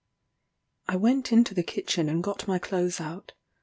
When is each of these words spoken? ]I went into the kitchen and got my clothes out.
]I 0.89 0.95
went 0.95 1.31
into 1.31 1.53
the 1.53 1.61
kitchen 1.61 2.09
and 2.09 2.23
got 2.23 2.47
my 2.47 2.57
clothes 2.57 2.99
out. 2.99 3.33